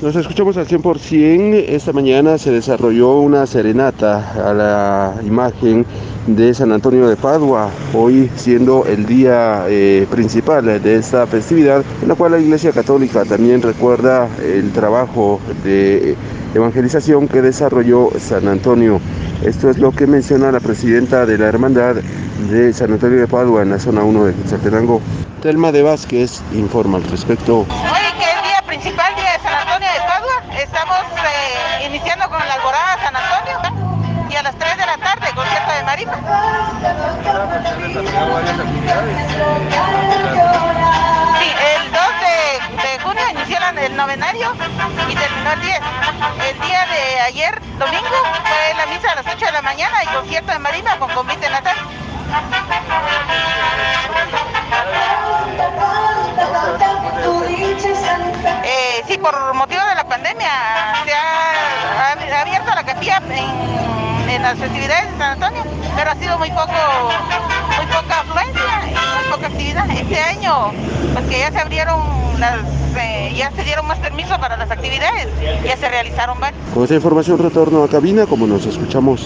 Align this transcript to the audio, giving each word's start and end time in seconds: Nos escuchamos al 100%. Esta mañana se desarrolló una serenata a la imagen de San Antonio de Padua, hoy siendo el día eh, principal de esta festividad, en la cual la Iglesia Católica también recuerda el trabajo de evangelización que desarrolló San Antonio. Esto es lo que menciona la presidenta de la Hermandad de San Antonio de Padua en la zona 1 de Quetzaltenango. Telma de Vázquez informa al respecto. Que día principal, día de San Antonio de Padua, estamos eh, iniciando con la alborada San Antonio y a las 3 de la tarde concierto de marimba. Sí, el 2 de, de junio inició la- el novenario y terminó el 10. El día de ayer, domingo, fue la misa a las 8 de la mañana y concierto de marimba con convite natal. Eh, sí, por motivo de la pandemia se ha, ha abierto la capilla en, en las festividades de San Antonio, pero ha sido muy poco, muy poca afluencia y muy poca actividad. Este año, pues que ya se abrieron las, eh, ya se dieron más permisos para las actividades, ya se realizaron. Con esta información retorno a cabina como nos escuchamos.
Nos 0.00 0.14
escuchamos 0.14 0.56
al 0.56 0.68
100%. 0.68 1.64
Esta 1.70 1.92
mañana 1.92 2.38
se 2.38 2.52
desarrolló 2.52 3.18
una 3.18 3.48
serenata 3.48 4.48
a 4.48 4.54
la 4.54 5.14
imagen 5.26 5.84
de 6.28 6.54
San 6.54 6.70
Antonio 6.70 7.08
de 7.08 7.16
Padua, 7.16 7.68
hoy 7.92 8.30
siendo 8.36 8.86
el 8.86 9.06
día 9.06 9.64
eh, 9.66 10.06
principal 10.08 10.80
de 10.80 10.94
esta 10.94 11.26
festividad, 11.26 11.82
en 12.00 12.06
la 12.06 12.14
cual 12.14 12.30
la 12.30 12.38
Iglesia 12.38 12.70
Católica 12.70 13.24
también 13.24 13.60
recuerda 13.60 14.28
el 14.40 14.70
trabajo 14.72 15.40
de 15.64 16.14
evangelización 16.54 17.26
que 17.26 17.42
desarrolló 17.42 18.10
San 18.20 18.46
Antonio. 18.46 19.00
Esto 19.42 19.68
es 19.68 19.78
lo 19.78 19.90
que 19.90 20.06
menciona 20.06 20.52
la 20.52 20.60
presidenta 20.60 21.26
de 21.26 21.38
la 21.38 21.46
Hermandad 21.46 21.96
de 22.48 22.72
San 22.72 22.92
Antonio 22.92 23.18
de 23.18 23.26
Padua 23.26 23.62
en 23.62 23.70
la 23.70 23.80
zona 23.80 24.04
1 24.04 24.26
de 24.26 24.34
Quetzaltenango. 24.34 25.00
Telma 25.42 25.72
de 25.72 25.82
Vázquez 25.82 26.40
informa 26.52 26.98
al 26.98 27.04
respecto. 27.04 27.66
Que 28.18 28.48
día 28.48 28.62
principal, 28.66 29.14
día 29.14 29.32
de 29.32 29.38
San 29.38 29.54
Antonio 29.54 29.88
de 29.88 30.00
Padua, 30.00 30.60
estamos 30.60 30.98
eh, 31.16 31.86
iniciando 31.86 32.28
con 32.28 32.38
la 32.40 32.54
alborada 32.54 32.98
San 33.02 33.14
Antonio 33.14 34.28
y 34.28 34.34
a 34.34 34.42
las 34.42 34.58
3 34.58 34.76
de 34.76 34.77
la 34.88 34.96
tarde 34.98 35.32
concierto 35.34 35.72
de 35.72 35.82
marimba. 35.84 36.16
Sí, 41.38 41.52
el 41.76 41.92
2 41.92 42.02
de, 42.20 42.88
de 42.88 42.98
junio 43.00 43.22
inició 43.30 43.60
la- 43.60 43.68
el 43.70 43.96
novenario 43.96 44.52
y 45.08 45.14
terminó 45.14 45.52
el 45.52 45.60
10. 45.60 45.80
El 46.50 46.60
día 46.60 46.86
de 46.86 47.20
ayer, 47.20 47.60
domingo, 47.78 48.16
fue 48.44 48.74
la 48.76 48.86
misa 48.86 49.12
a 49.12 49.14
las 49.22 49.26
8 49.34 49.46
de 49.46 49.52
la 49.52 49.62
mañana 49.62 50.02
y 50.02 50.06
concierto 50.08 50.52
de 50.52 50.58
marimba 50.58 50.96
con 50.98 51.10
convite 51.12 51.48
natal. 51.50 51.76
Eh, 58.64 59.02
sí, 59.06 59.18
por 59.18 59.54
motivo 59.54 59.82
de 59.84 59.94
la 59.94 60.04
pandemia 60.08 60.50
se 61.04 61.12
ha, 61.12 62.12
ha 62.36 62.40
abierto 62.40 62.74
la 62.74 62.82
capilla 62.84 63.20
en, 63.30 64.30
en 64.30 64.37
las 64.48 64.58
festividades 64.58 65.12
de 65.12 65.18
San 65.18 65.32
Antonio, 65.32 65.62
pero 65.94 66.10
ha 66.10 66.14
sido 66.14 66.38
muy 66.38 66.48
poco, 66.48 66.72
muy 67.76 67.86
poca 67.86 68.20
afluencia 68.20 68.62
y 68.86 68.92
muy 68.92 69.30
poca 69.30 69.46
actividad. 69.46 69.90
Este 69.90 70.18
año, 70.18 70.72
pues 71.12 71.26
que 71.26 71.38
ya 71.38 71.52
se 71.52 71.58
abrieron 71.58 72.00
las, 72.38 72.56
eh, 72.96 73.34
ya 73.36 73.50
se 73.50 73.62
dieron 73.64 73.86
más 73.86 73.98
permisos 73.98 74.38
para 74.38 74.56
las 74.56 74.70
actividades, 74.70 75.28
ya 75.64 75.76
se 75.76 75.88
realizaron. 75.90 76.38
Con 76.72 76.82
esta 76.82 76.94
información 76.94 77.38
retorno 77.38 77.84
a 77.84 77.88
cabina 77.88 78.24
como 78.24 78.46
nos 78.46 78.64
escuchamos. 78.64 79.16